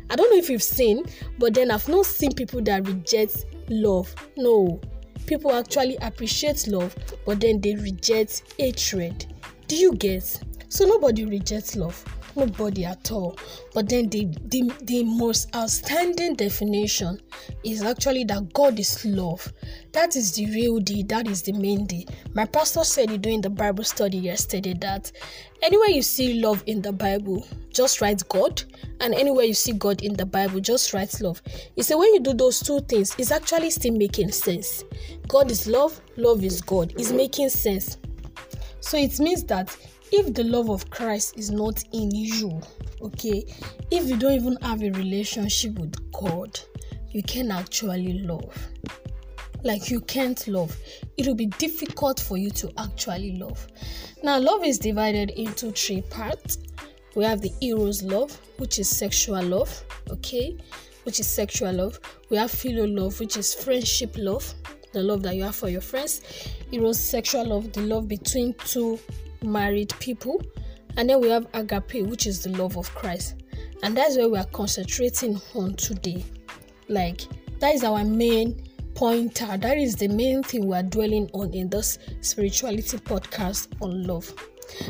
I 0.10 0.16
don't 0.16 0.30
know 0.32 0.38
if 0.38 0.50
you've 0.50 0.64
seen 0.64 1.06
but 1.38 1.54
then 1.54 1.72
i've 1.72 1.88
not 1.88 2.06
seen 2.06 2.32
people 2.34 2.62
that 2.64 2.88
reject 2.88 3.46
love. 3.70 4.14
No 4.38 4.80
people 5.26 5.52
actually 5.54 5.98
appreciate 5.98 6.68
love 6.68 6.96
but 7.26 7.40
then 7.40 7.60
they 7.60 7.76
reject 7.76 8.54
hatred. 8.58 9.26
Do 9.68 9.76
you 9.76 9.94
get 9.96 10.42
so 10.70 10.86
nobody 10.86 11.26
rejects 11.26 11.76
love. 11.76 12.04
Nobody 12.36 12.86
at 12.86 13.12
all. 13.12 13.36
But 13.74 13.90
then 13.90 14.10
the, 14.10 14.26
the, 14.46 14.72
the 14.84 15.04
most 15.04 15.54
outstanding 15.56 16.36
definition 16.36 17.20
is 17.64 17.82
actually 17.82 18.26
that 18.26 18.54
God 18.54 18.78
is 18.80 19.04
love. 19.06 19.52
That 19.94 20.16
is 20.16 20.34
the 20.34 20.46
real 20.48 20.80
deal. 20.80 21.04
That 21.08 21.28
is 21.28 21.42
the 21.42 21.54
main 21.54 21.88
deal. 21.88 22.06
My 22.36 22.46
pastor 22.46 22.84
said 22.84 23.10
it 23.10 23.24
during 23.24 23.42
the 23.42 23.50
Bible 23.50 23.84
study 23.84 24.20
yesterday 24.20 24.76
that 24.82 25.12
anywhere 25.64 25.90
you 25.90 26.04
see 26.04 26.40
love 26.40 26.64
in 26.68 26.84
the 26.84 26.92
Bible, 26.92 27.44
just 27.74 28.02
write 28.02 28.22
God. 28.30 28.62
And 29.02 29.16
anywhere 29.16 29.46
you 29.46 29.56
see 29.56 29.74
God 29.74 30.04
in 30.04 30.14
the 30.14 30.26
Bible, 30.26 30.60
just 30.60 30.94
write 30.94 31.20
love. 31.22 31.42
He 31.76 31.82
said 31.82 31.96
when 31.96 32.14
you 32.14 32.20
do 32.20 32.34
those 32.34 32.60
two 32.60 32.82
things, 32.82 33.16
it's 33.18 33.32
actually 33.32 33.72
still 33.72 33.96
making 33.96 34.32
sense. 34.32 34.84
God 35.28 35.50
is 35.50 35.66
love, 35.66 36.00
love 36.18 36.44
is 36.44 36.62
God. 36.62 36.94
It's 36.98 37.12
making 37.12 37.50
sense. 37.50 37.98
So 38.80 38.98
it 38.98 39.20
means 39.20 39.44
that 39.46 39.76
if 40.12 40.34
the 40.34 40.44
love 40.44 40.70
of 40.70 40.90
Christ 40.90 41.38
is 41.38 41.52
not 41.52 41.84
in 41.92 42.12
you, 42.12 42.62
okay, 43.02 43.46
if 43.92 44.08
you 44.08 44.18
don't 44.18 44.34
even 44.34 44.58
have 44.62 44.82
a 44.82 44.92
relationship 44.92 45.78
with 45.80 46.12
God, 46.12 46.60
you 47.10 47.24
can 47.24 47.52
actually 47.52 48.20
love. 48.20 48.56
Like 49.64 49.90
you 49.90 50.02
can't 50.02 50.48
love, 50.48 50.76
it 51.18 51.28
will 51.28 51.36
be 51.36 51.48
difficult 51.48 52.20
for 52.20 52.38
you 52.38 52.50
to 52.52 52.72
actually 52.78 53.38
love. 53.38 53.68
Now, 54.24 54.40
love 54.40 54.64
is 54.64 54.80
divided 54.80 55.32
into 55.32 55.72
three 55.72 56.02
parts. 56.02 56.60
We 57.16 57.24
have 57.24 57.42
the 57.42 57.52
eros 57.62 58.04
love, 58.04 58.40
which 58.58 58.80
is 58.80 58.90
sexual 58.90 59.42
love, 59.42 59.84
okay, 60.10 60.58
which 61.04 61.20
is 61.20 61.28
sexual 61.28 61.74
love. 61.74 62.00
We 62.30 62.38
have 62.38 62.52
philo 62.52 62.86
love, 62.86 63.20
which 63.20 63.38
is 63.38 63.54
friendship 63.54 64.16
love, 64.18 64.54
the 64.94 65.02
love 65.02 65.24
that 65.24 65.36
you 65.36 65.44
have 65.44 65.56
for 65.56 65.70
your 65.70 65.82
friends. 65.82 66.22
Eros 66.72 67.00
sexual 67.00 67.46
love, 67.46 67.74
the 67.74 67.82
love 67.82 68.08
between 68.08 68.54
two 68.54 69.00
married 69.44 69.94
people. 70.00 70.42
And 70.98 71.10
then 71.10 71.22
we 71.22 71.30
have 71.30 71.48
agape, 71.54 72.06
which 72.08 72.26
is 72.26 72.42
the 72.42 72.50
love 72.50 72.78
of 72.78 72.94
Christ. 72.96 73.36
And 73.84 73.96
that's 73.96 74.18
where 74.18 74.30
we 74.30 74.38
are 74.38 74.46
concentrating 74.46 75.40
on 75.54 75.76
today. 75.76 76.26
Like, 76.88 77.22
that 77.60 77.76
is 77.76 77.84
our 77.84 78.04
main 78.04 78.64
pointer. 78.96 79.58
That 79.58 79.78
is 79.78 79.96
the 79.96 80.08
main 80.08 80.42
thing 80.42 80.68
we 80.68 80.76
are 80.76 80.84
dwelling 80.84 81.30
on 81.34 81.54
in 81.54 81.70
this 81.70 82.00
spirituality 82.22 82.98
podcast 82.98 83.68
on 83.82 84.04
love. 84.04 84.34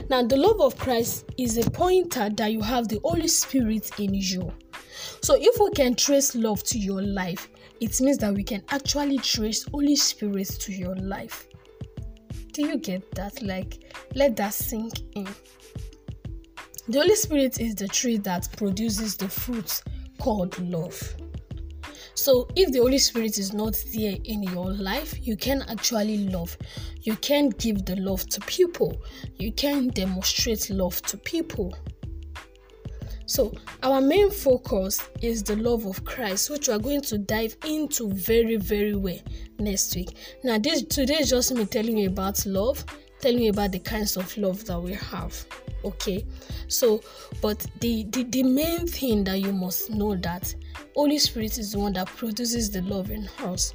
Now, 0.10 0.24
the 0.24 0.38
love 0.38 0.62
of 0.62 0.77
Christ 0.77 1.25
is 1.38 1.58
a 1.58 1.70
pointer 1.70 2.30
that 2.30 2.51
you 2.51 2.62
have 2.62 2.88
the 2.88 3.00
Holy 3.04 3.27
Spirit 3.27 4.00
in 4.00 4.13
you. 4.13 4.51
So, 5.22 5.36
if 5.38 5.60
we 5.60 5.72
can 5.72 5.96
trace 5.96 6.36
love 6.36 6.63
to 6.63 6.80
your 6.80 7.01
life, 7.01 7.50
it 7.80 8.00
means 8.01 8.18
that 8.20 8.34
we 8.34 8.44
can 8.44 8.63
actually 8.70 9.18
trace 9.20 9.63
Holy 9.72 9.96
Spirit 9.96 10.48
to 10.48 10.72
your 10.72 10.96
life. 10.96 11.48
Do 12.57 12.63
you 12.65 12.77
get 12.77 13.11
that? 13.13 13.43
Like, 13.43 13.83
let 14.15 14.35
that 14.37 14.51
sink 14.51 14.93
in. 15.13 15.27
The 16.87 16.97
Holy 17.01 17.13
Spirit 17.13 17.59
is 17.59 17.75
the 17.75 17.87
tree 17.87 18.17
that 18.17 18.49
produces 18.57 19.15
the 19.15 19.29
fruit 19.29 19.83
called 20.19 20.57
love. 20.57 20.99
So, 22.15 22.47
if 22.55 22.71
the 22.71 22.79
Holy 22.79 22.97
Spirit 22.97 23.37
is 23.37 23.53
not 23.53 23.79
there 23.93 24.17
in 24.23 24.41
your 24.41 24.71
life, 24.71 25.19
you 25.21 25.37
can 25.37 25.65
actually 25.69 26.29
love. 26.29 26.57
You 27.03 27.15
can 27.17 27.49
give 27.49 27.85
the 27.85 27.97
love 27.97 28.27
to 28.29 28.41
people. 28.41 29.03
You 29.37 29.51
can 29.51 29.89
demonstrate 29.89 30.71
love 30.71 30.99
to 31.03 31.17
people. 31.17 31.77
So, 33.27 33.53
our 33.84 34.01
main 34.01 34.31
focus 34.31 35.00
is 35.22 35.43
the 35.43 35.57
love 35.57 35.86
of 35.86 36.03
Christ, 36.05 36.50
which 36.50 36.67
we 36.67 36.74
are 36.74 36.79
going 36.79 37.01
to 37.01 37.17
dive 37.17 37.55
into 37.65 38.10
very, 38.10 38.55
very 38.55 38.96
well 38.96 39.19
next 39.60 39.96
week. 39.96 40.15
Now, 40.43 40.57
this 40.57 40.81
today 40.84 41.17
is 41.17 41.29
just 41.29 41.53
me 41.53 41.65
telling 41.65 41.98
you 41.98 42.07
about 42.07 42.43
love, 42.46 42.84
telling 43.19 43.43
you 43.43 43.51
about 43.51 43.74
the 43.74 43.79
kinds 43.79 44.17
of 44.17 44.36
love 44.38 44.65
that 44.65 44.79
we 44.79 44.93
have 44.93 45.46
okay? 45.84 46.25
So 46.67 47.01
but 47.41 47.65
the, 47.79 48.03
the 48.05 48.24
the 48.24 48.43
main 48.43 48.88
thing 48.88 49.24
that 49.25 49.39
you 49.39 49.51
must 49.53 49.89
know 49.89 50.15
that 50.15 50.53
holy 50.96 51.17
spirit 51.17 51.57
is 51.57 51.72
the 51.72 51.79
one 51.79 51.93
that 51.93 52.07
produces 52.07 52.69
the 52.69 52.81
love 52.81 53.12
in 53.12 53.27
us. 53.39 53.74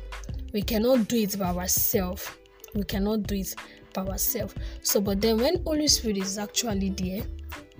We 0.52 0.62
cannot 0.62 1.08
do 1.08 1.16
it 1.16 1.38
by 1.38 1.46
ourselves. 1.46 2.28
We 2.74 2.84
cannot 2.84 3.24
do 3.24 3.36
it 3.36 3.54
by 3.94 4.06
ourselves. 4.06 4.54
So 4.82 5.00
but 5.00 5.20
then 5.20 5.38
when 5.38 5.62
holy 5.64 5.88
spirit 5.88 6.18
is 6.18 6.38
actually 6.38 6.90
there 6.90 7.24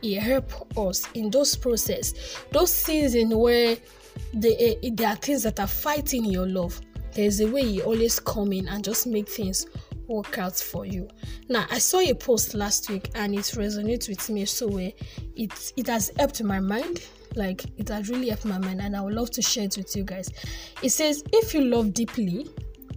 he 0.02 0.14
help 0.14 0.78
us 0.78 1.08
in 1.14 1.30
those 1.30 1.56
process 1.56 2.44
those 2.50 2.72
seasons 2.72 3.34
where 3.34 3.72
uh, 3.72 4.74
there 4.92 5.08
are 5.08 5.16
things 5.16 5.42
that 5.42 5.58
are 5.58 5.66
fighting 5.66 6.24
your 6.24 6.46
love 6.46 6.80
there's 7.14 7.40
a 7.40 7.46
way 7.46 7.62
he 7.62 7.82
always 7.82 8.18
come 8.18 8.52
in 8.52 8.68
and 8.68 8.82
just 8.82 9.06
make 9.06 9.28
things 9.28 9.66
work 10.08 10.38
out 10.38 10.56
for 10.56 10.84
you. 10.86 11.08
Now, 11.48 11.66
I 11.70 11.78
saw 11.78 12.00
a 12.00 12.14
post 12.14 12.54
last 12.54 12.88
week 12.90 13.10
and 13.14 13.34
it 13.34 13.40
resonates 13.40 14.08
with 14.08 14.28
me 14.30 14.44
so. 14.44 14.78
It 14.78 15.72
it 15.76 15.86
has 15.86 16.12
helped 16.18 16.42
my 16.42 16.60
mind. 16.60 17.06
Like 17.34 17.64
it 17.78 17.88
has 17.88 18.08
really 18.10 18.28
helped 18.28 18.44
my 18.44 18.58
mind, 18.58 18.80
and 18.80 18.96
I 18.96 19.00
would 19.00 19.14
love 19.14 19.30
to 19.32 19.42
share 19.42 19.64
it 19.64 19.76
with 19.76 19.94
you 19.96 20.04
guys. 20.04 20.30
It 20.82 20.90
says, 20.90 21.22
if 21.32 21.54
you 21.54 21.64
love 21.64 21.94
deeply, 21.94 22.48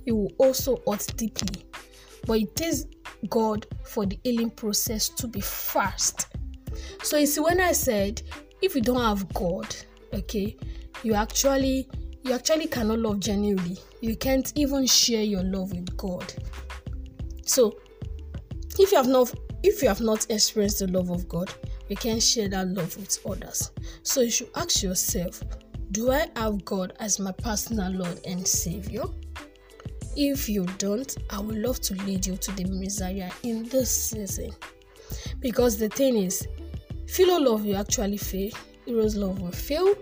you 0.05 0.15
will 0.15 0.31
also 0.37 0.81
hurt 0.87 1.07
deeply. 1.15 1.65
But 2.25 2.39
it 2.39 2.85
God 3.29 3.65
for 3.83 4.05
the 4.05 4.19
healing 4.23 4.49
process 4.49 5.09
to 5.09 5.27
be 5.27 5.41
fast. 5.41 6.34
So 7.03 7.17
you 7.17 7.25
see, 7.25 7.41
when 7.41 7.59
I 7.59 7.71
said 7.71 8.21
if 8.61 8.75
you 8.75 8.81
don't 8.81 9.01
have 9.01 9.31
God, 9.33 9.75
okay, 10.13 10.55
you 11.03 11.13
actually 11.13 11.87
you 12.23 12.33
actually 12.33 12.67
cannot 12.67 12.99
love 12.99 13.19
genuinely. 13.19 13.77
You 14.01 14.15
can't 14.15 14.51
even 14.55 14.87
share 14.87 15.21
your 15.21 15.43
love 15.43 15.71
with 15.71 15.95
God. 15.95 16.33
So, 17.45 17.77
if 18.79 18.91
you 18.91 18.97
have 18.97 19.07
not 19.07 19.33
if 19.63 19.81
you 19.81 19.87
have 19.87 20.01
not 20.01 20.25
experienced 20.29 20.79
the 20.79 20.87
love 20.87 21.09
of 21.09 21.27
God, 21.27 21.51
you 21.87 21.95
can't 21.95 22.21
share 22.21 22.47
that 22.49 22.67
love 22.67 22.95
with 22.97 23.19
others. 23.25 23.71
So 24.03 24.21
you 24.21 24.31
should 24.31 24.49
ask 24.55 24.83
yourself, 24.83 25.41
do 25.91 26.11
I 26.11 26.27
have 26.35 26.65
God 26.65 26.93
as 26.99 27.19
my 27.19 27.31
personal 27.31 27.91
Lord 27.91 28.19
and 28.25 28.47
Savior? 28.47 29.03
If 30.15 30.47
you 30.47 30.65
don't, 30.77 31.15
I 31.29 31.39
would 31.39 31.57
love 31.57 31.79
to 31.81 31.95
lead 32.05 32.25
you 32.25 32.37
to 32.37 32.51
the 32.53 32.65
Messiah 32.65 33.31
in 33.43 33.63
this 33.69 33.89
season. 33.89 34.51
Because 35.39 35.77
the 35.77 35.89
thing 35.89 36.17
is, 36.17 36.47
philo 37.07 37.37
love 37.37 37.65
will 37.65 37.77
actually 37.77 38.17
fail, 38.17 38.51
Eros 38.87 39.15
love 39.15 39.41
will 39.41 39.51
fail, 39.51 39.95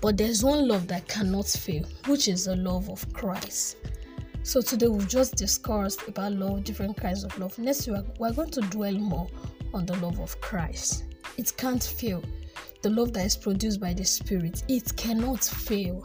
but 0.00 0.16
there's 0.16 0.42
one 0.42 0.66
love 0.66 0.86
that 0.88 1.06
cannot 1.08 1.46
fail, 1.46 1.84
which 2.06 2.28
is 2.28 2.46
the 2.46 2.56
love 2.56 2.88
of 2.88 3.10
Christ. 3.12 3.76
So 4.42 4.62
today 4.62 4.88
we've 4.88 5.08
just 5.08 5.36
discussed 5.36 6.08
about 6.08 6.32
love, 6.32 6.64
different 6.64 6.96
kinds 6.96 7.24
of 7.24 7.38
love. 7.38 7.58
Next 7.58 7.86
week 7.86 8.04
we're 8.18 8.32
going 8.32 8.50
to 8.50 8.62
dwell 8.62 8.94
more 8.94 9.28
on 9.74 9.84
the 9.84 9.96
love 9.96 10.18
of 10.20 10.40
Christ. 10.40 11.04
It 11.36 11.52
can't 11.56 11.82
fail. 11.82 12.22
The 12.82 12.88
love 12.88 13.12
that 13.12 13.26
is 13.26 13.36
produced 13.36 13.78
by 13.78 13.92
the 13.92 14.04
Spirit, 14.04 14.62
it 14.68 14.96
cannot 14.96 15.44
fail. 15.44 16.02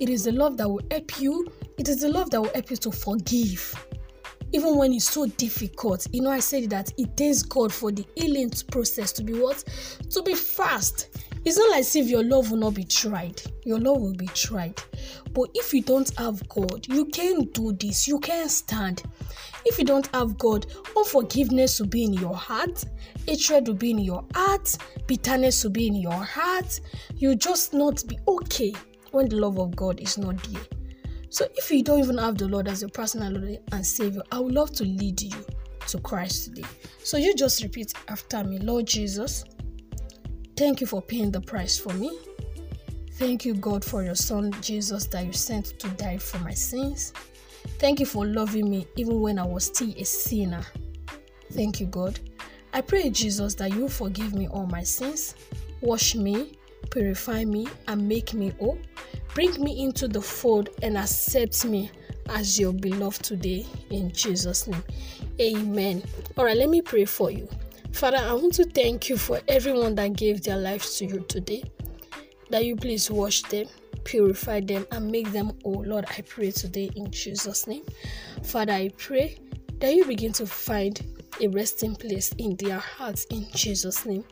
It 0.00 0.08
is 0.08 0.24
the 0.24 0.32
love 0.32 0.56
that 0.56 0.68
will 0.68 0.82
help 0.90 1.20
you. 1.20 1.52
It 1.78 1.88
is 1.88 2.00
the 2.00 2.08
love 2.08 2.30
that 2.30 2.42
will 2.42 2.50
help 2.52 2.70
you 2.70 2.76
to 2.78 2.90
forgive. 2.90 3.74
Even 4.52 4.76
when 4.76 4.92
it's 4.92 5.08
so 5.08 5.26
difficult, 5.26 6.06
you 6.12 6.22
know, 6.22 6.30
I 6.30 6.40
said 6.40 6.70
that 6.70 6.92
it 6.98 7.16
takes 7.16 7.42
God 7.42 7.72
for 7.72 7.92
the 7.92 8.04
healing 8.16 8.50
process 8.70 9.12
to 9.12 9.22
be 9.22 9.34
what? 9.34 9.64
To 10.10 10.22
be 10.22 10.34
fast. 10.34 11.18
It's 11.44 11.56
not 11.56 11.70
like 11.70 11.96
if 11.96 12.08
your 12.08 12.24
love 12.24 12.50
will 12.50 12.58
not 12.58 12.74
be 12.74 12.84
tried. 12.84 13.40
Your 13.64 13.78
love 13.78 14.00
will 14.00 14.14
be 14.14 14.26
tried. 14.28 14.80
But 15.32 15.50
if 15.54 15.72
you 15.72 15.82
don't 15.82 16.10
have 16.18 16.46
God, 16.48 16.86
you 16.88 17.06
can't 17.06 17.52
do 17.54 17.72
this. 17.72 18.08
You 18.08 18.18
can't 18.18 18.50
stand. 18.50 19.02
If 19.64 19.78
you 19.78 19.84
don't 19.84 20.08
have 20.14 20.36
God, 20.36 20.66
unforgiveness 20.96 21.80
will 21.80 21.88
be 21.88 22.04
in 22.04 22.14
your 22.14 22.34
heart, 22.34 22.84
hatred 23.26 23.68
will 23.68 23.74
be 23.74 23.90
in 23.90 23.98
your 23.98 24.24
heart, 24.34 24.76
bitterness 25.06 25.62
will 25.62 25.70
be 25.70 25.86
in 25.86 25.94
your 25.94 26.12
heart. 26.12 26.80
You 27.16 27.36
just 27.36 27.72
not 27.72 28.02
be 28.08 28.18
okay 28.26 28.72
when 29.12 29.28
the 29.28 29.36
love 29.36 29.58
of 29.58 29.76
God 29.76 30.00
is 30.00 30.18
not 30.18 30.42
there. 30.44 30.79
So 31.30 31.46
if 31.54 31.70
you 31.70 31.84
don't 31.84 32.00
even 32.00 32.18
have 32.18 32.36
the 32.36 32.48
Lord 32.48 32.66
as 32.66 32.82
your 32.82 32.90
personal 32.90 33.32
Lord 33.32 33.60
and 33.70 33.86
Savior, 33.86 34.22
I 34.32 34.40
would 34.40 34.52
love 34.52 34.72
to 34.72 34.84
lead 34.84 35.22
you 35.22 35.46
to 35.86 35.98
Christ 36.00 36.46
today. 36.46 36.66
So 37.04 37.16
you 37.16 37.34
just 37.34 37.62
repeat 37.62 37.94
after 38.08 38.42
me, 38.42 38.58
Lord 38.58 38.86
Jesus. 38.86 39.44
Thank 40.56 40.80
you 40.80 40.88
for 40.88 41.00
paying 41.00 41.30
the 41.30 41.40
price 41.40 41.78
for 41.78 41.92
me. 41.94 42.18
Thank 43.12 43.44
you, 43.44 43.54
God, 43.54 43.84
for 43.84 44.02
your 44.02 44.16
Son 44.16 44.52
Jesus 44.60 45.06
that 45.06 45.24
you 45.24 45.32
sent 45.32 45.78
to 45.78 45.88
die 45.90 46.18
for 46.18 46.38
my 46.40 46.52
sins. 46.52 47.12
Thank 47.78 48.00
you 48.00 48.06
for 48.06 48.26
loving 48.26 48.68
me 48.68 48.86
even 48.96 49.20
when 49.20 49.38
I 49.38 49.46
was 49.46 49.66
still 49.66 49.92
a 49.96 50.04
sinner. 50.04 50.62
Thank 51.52 51.80
you, 51.80 51.86
God. 51.86 52.18
I 52.72 52.80
pray, 52.80 53.08
Jesus, 53.10 53.54
that 53.56 53.72
you 53.72 53.88
forgive 53.88 54.34
me 54.34 54.48
all 54.48 54.66
my 54.66 54.82
sins, 54.82 55.34
wash 55.80 56.14
me, 56.14 56.58
purify 56.90 57.44
me, 57.44 57.68
and 57.86 58.08
make 58.08 58.34
me 58.34 58.52
whole. 58.58 58.78
Bring 59.34 59.62
me 59.62 59.82
into 59.82 60.08
the 60.08 60.20
fold 60.20 60.70
and 60.82 60.96
accept 60.96 61.64
me 61.64 61.90
as 62.28 62.58
your 62.58 62.72
beloved 62.72 63.24
today 63.24 63.66
in 63.90 64.12
Jesus' 64.12 64.66
name. 64.66 64.82
Amen. 65.40 66.02
All 66.36 66.44
right, 66.44 66.56
let 66.56 66.68
me 66.68 66.82
pray 66.82 67.04
for 67.04 67.30
you. 67.30 67.48
Father, 67.92 68.18
I 68.18 68.32
want 68.32 68.54
to 68.54 68.64
thank 68.64 69.08
you 69.08 69.16
for 69.16 69.40
everyone 69.48 69.94
that 69.96 70.14
gave 70.14 70.42
their 70.42 70.56
lives 70.56 70.96
to 70.98 71.06
you 71.06 71.20
today. 71.28 71.62
That 72.50 72.64
you 72.64 72.74
please 72.76 73.10
wash 73.10 73.42
them, 73.42 73.66
purify 74.04 74.60
them, 74.60 74.86
and 74.90 75.10
make 75.10 75.30
them 75.32 75.52
whole. 75.62 75.84
Lord, 75.84 76.06
I 76.08 76.22
pray 76.22 76.50
today 76.50 76.90
in 76.96 77.10
Jesus' 77.10 77.66
name. 77.66 77.84
Father, 78.42 78.72
I 78.72 78.90
pray 78.96 79.38
that 79.78 79.94
you 79.94 80.04
begin 80.04 80.32
to 80.34 80.46
find 80.46 81.00
a 81.40 81.48
resting 81.48 81.94
place 81.94 82.32
in 82.38 82.56
their 82.56 82.78
hearts 82.78 83.24
in 83.30 83.46
Jesus' 83.54 84.04
name. 84.04 84.24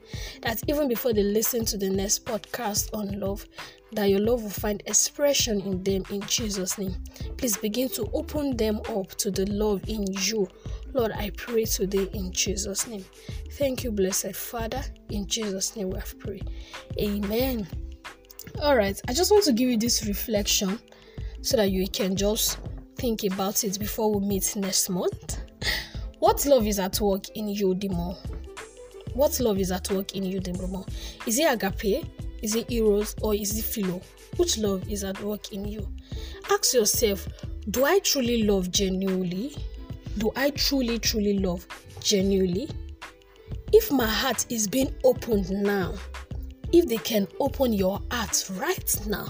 That 0.42 0.62
even 0.68 0.88
before 0.88 1.12
they 1.12 1.22
listen 1.22 1.64
to 1.66 1.78
the 1.78 1.90
next 1.90 2.24
podcast 2.24 2.92
on 2.92 3.18
love, 3.20 3.46
that 3.92 4.10
your 4.10 4.20
love 4.20 4.42
will 4.42 4.50
find 4.50 4.82
expression 4.86 5.60
in 5.60 5.82
them 5.82 6.02
in 6.10 6.20
Jesus' 6.22 6.78
name. 6.78 6.94
Please 7.36 7.56
begin 7.56 7.88
to 7.90 8.08
open 8.12 8.56
them 8.56 8.80
up 8.88 9.08
to 9.16 9.30
the 9.30 9.46
love 9.46 9.82
in 9.88 10.04
you. 10.12 10.48
Lord, 10.92 11.12
I 11.12 11.30
pray 11.30 11.64
today 11.64 12.08
in 12.12 12.32
Jesus' 12.32 12.86
name. 12.86 13.04
Thank 13.52 13.84
you, 13.84 13.90
blessed 13.90 14.34
Father. 14.34 14.82
In 15.10 15.26
Jesus' 15.26 15.76
name 15.76 15.90
we 15.90 15.98
have 15.98 16.18
prayed. 16.18 16.50
Amen. 17.00 17.66
All 18.60 18.76
right, 18.76 19.00
I 19.08 19.12
just 19.12 19.30
want 19.30 19.44
to 19.44 19.52
give 19.52 19.70
you 19.70 19.76
this 19.76 20.06
reflection 20.06 20.78
so 21.42 21.56
that 21.56 21.70
you 21.70 21.86
can 21.86 22.16
just 22.16 22.58
think 22.96 23.24
about 23.24 23.62
it 23.62 23.78
before 23.78 24.12
we 24.12 24.26
meet 24.26 24.56
next 24.56 24.88
month. 24.88 25.38
What 26.18 26.44
love 26.46 26.66
is 26.66 26.78
at 26.80 27.00
work 27.00 27.28
in 27.36 27.48
you 27.48 27.74
the 27.74 27.88
more? 27.88 28.16
What 29.14 29.38
love 29.40 29.58
is 29.58 29.70
at 29.70 29.88
work 29.90 30.16
in 30.16 30.24
you 30.24 30.40
the 30.40 30.52
more? 30.66 30.84
Is 31.26 31.38
it 31.38 31.52
agape? 31.52 32.06
Is 32.42 32.54
it 32.54 32.70
eros 32.70 33.14
or 33.22 33.34
is 33.34 33.56
it 33.56 33.64
philo? 33.64 34.00
Which 34.36 34.58
love 34.58 34.88
is 34.88 35.04
at 35.04 35.20
work 35.22 35.52
in 35.52 35.64
you? 35.64 35.88
Ask 36.50 36.74
yourself, 36.74 37.26
do 37.70 37.84
I 37.84 38.00
truly 38.00 38.42
love 38.44 38.70
genuinely? 38.70 39.56
Do 40.18 40.32
I 40.34 40.50
truly, 40.50 40.98
truly 40.98 41.38
love 41.38 41.66
genuinely? 42.00 42.68
If 43.72 43.92
my 43.92 44.06
heart 44.06 44.46
is 44.50 44.66
being 44.66 44.94
opened 45.04 45.50
now, 45.50 45.94
if 46.72 46.86
they 46.86 46.96
can 46.96 47.28
open 47.38 47.72
your 47.72 48.00
heart 48.10 48.50
right 48.54 49.06
now, 49.06 49.28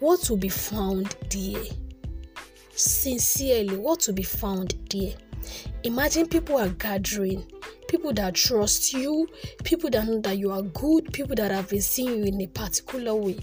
what 0.00 0.28
will 0.30 0.36
be 0.38 0.48
found 0.48 1.14
there? 1.30 1.62
Sincerely, 2.74 3.76
what 3.76 4.06
will 4.06 4.14
be 4.14 4.22
found 4.22 4.74
there? 4.90 5.14
Imagine 5.84 6.26
people 6.26 6.58
are 6.58 6.68
gathering, 6.68 7.50
people 7.88 8.12
that 8.14 8.34
trust 8.34 8.92
you, 8.92 9.28
people 9.64 9.90
that 9.90 10.06
know 10.06 10.20
that 10.20 10.38
you 10.38 10.50
are 10.50 10.62
good, 10.62 11.12
people 11.12 11.34
that 11.36 11.50
have 11.50 11.68
been 11.68 11.82
seeing 11.82 12.18
you 12.18 12.24
in 12.24 12.40
a 12.40 12.46
particular 12.46 13.14
way. 13.14 13.38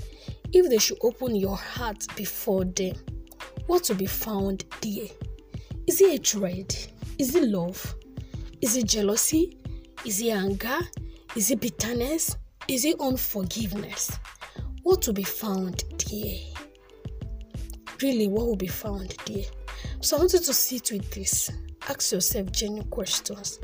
If 0.51 0.69
they 0.69 0.79
should 0.79 0.97
open 1.01 1.35
your 1.35 1.57
heart 1.57 2.05
before 2.15 2.65
them, 2.65 2.95
what 3.67 3.87
will 3.87 3.95
be 3.97 4.07
found 4.07 4.65
there? 4.81 5.07
Is 5.85 6.01
it 6.01 6.09
hatred? 6.09 6.75
Is 7.19 7.35
it 7.35 7.43
love? 7.43 7.95
Is 8.61 8.75
it 8.75 8.87
jealousy? 8.87 9.57
Is 10.05 10.21
it 10.21 10.31
anger? 10.31 10.79
Is 11.35 11.51
it 11.51 11.61
bitterness? 11.61 12.35
Is 12.67 12.85
it 12.85 12.99
unforgiveness? 12.99 14.17
What 14.83 15.05
will 15.05 15.13
be 15.13 15.23
found 15.23 15.83
there? 16.09 16.37
Really, 18.01 18.27
what 18.27 18.47
will 18.47 18.55
be 18.55 18.67
found 18.67 19.15
there? 19.25 19.43
So 20.01 20.15
I 20.15 20.19
want 20.19 20.33
you 20.33 20.39
to 20.39 20.53
sit 20.53 20.91
with 20.91 21.11
this 21.11 21.51
ask 21.89 22.11
yourself 22.11 22.51
genuine 22.51 22.87
questions 22.89 23.59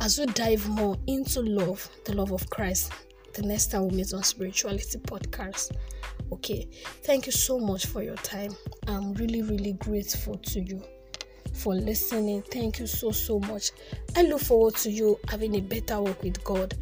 as 0.00 0.18
we 0.18 0.26
dive 0.26 0.68
more 0.68 0.96
into 1.06 1.40
love, 1.40 1.88
the 2.04 2.14
love 2.14 2.32
of 2.32 2.48
Christ. 2.50 2.92
The 3.34 3.42
next 3.42 3.70
time 3.70 3.88
we 3.88 3.96
meet 3.96 4.12
on 4.12 4.22
Spirituality 4.22 4.98
Podcast. 4.98 5.72
Okay, 6.30 6.68
thank 7.02 7.24
you 7.24 7.32
so 7.32 7.58
much 7.58 7.86
for 7.86 8.02
your 8.02 8.16
time. 8.16 8.54
I'm 8.86 9.14
really, 9.14 9.40
really 9.40 9.72
grateful 9.74 10.36
to 10.36 10.60
you 10.60 10.82
for 11.54 11.74
listening. 11.74 12.42
Thank 12.42 12.78
you 12.78 12.86
so, 12.86 13.10
so 13.10 13.40
much. 13.40 13.70
I 14.16 14.22
look 14.22 14.40
forward 14.42 14.76
to 14.76 14.90
you 14.90 15.18
having 15.28 15.54
a 15.54 15.60
better 15.60 16.00
walk 16.00 16.22
with 16.22 16.42
God. 16.44 16.74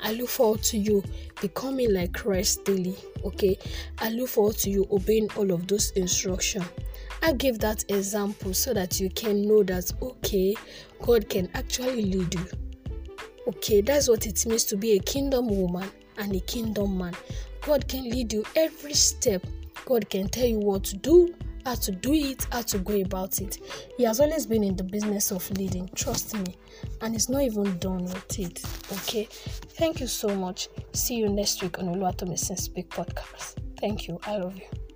I 0.00 0.12
look 0.12 0.28
forward 0.28 0.62
to 0.64 0.78
you 0.78 1.02
becoming 1.42 1.92
like 1.92 2.14
Christ 2.14 2.64
daily. 2.64 2.96
Okay, 3.24 3.58
I 3.98 4.08
look 4.10 4.30
forward 4.30 4.56
to 4.58 4.70
you 4.70 4.86
obeying 4.90 5.28
all 5.36 5.50
of 5.50 5.66
those 5.66 5.90
instructions. 5.92 6.64
I 7.22 7.32
give 7.32 7.58
that 7.60 7.84
example 7.90 8.54
so 8.54 8.72
that 8.74 8.98
you 8.98 9.10
can 9.10 9.46
know 9.46 9.62
that 9.64 9.92
okay, 10.00 10.54
God 11.02 11.28
can 11.28 11.50
actually 11.54 12.02
lead 12.04 12.34
you. 12.34 12.46
Okay, 13.48 13.80
that's 13.80 14.08
what 14.08 14.26
it 14.26 14.44
means 14.46 14.64
to 14.64 14.76
be 14.76 14.92
a 14.92 14.98
kingdom 15.00 15.48
woman 15.48 15.90
and 16.18 16.34
a 16.34 16.40
kingdom 16.40 16.98
man. 16.98 17.14
God 17.62 17.86
can 17.88 18.04
lead 18.04 18.32
you 18.32 18.44
every 18.56 18.94
step. 18.94 19.44
God 19.84 20.08
can 20.08 20.28
tell 20.28 20.46
you 20.46 20.58
what 20.58 20.84
to 20.84 20.96
do, 20.96 21.34
how 21.64 21.74
to 21.74 21.92
do 21.92 22.12
it, 22.14 22.46
how 22.52 22.62
to 22.62 22.78
go 22.78 23.00
about 23.00 23.40
it. 23.40 23.58
He 23.96 24.04
has 24.04 24.20
always 24.20 24.46
been 24.46 24.62
in 24.64 24.76
the 24.76 24.84
business 24.84 25.30
of 25.30 25.50
leading, 25.52 25.88
trust 25.94 26.34
me, 26.34 26.56
and 27.00 27.14
he's 27.14 27.28
not 27.28 27.42
even 27.42 27.78
done 27.78 28.04
with 28.04 28.38
it. 28.38 28.62
Okay, 28.92 29.28
thank 29.30 30.00
you 30.00 30.06
so 30.06 30.28
much. 30.28 30.68
See 30.92 31.16
you 31.16 31.28
next 31.28 31.62
week 31.62 31.78
on 31.78 31.86
Oluwatomisin 31.86 32.58
Speak 32.58 32.88
podcast. 32.88 33.56
Thank 33.78 34.08
you. 34.08 34.18
I 34.26 34.36
love 34.38 34.56
you. 34.56 34.89